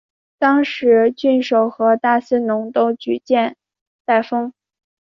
[0.39, 3.55] 当时郡守和大司农都举荐
[4.03, 4.51] 戴封。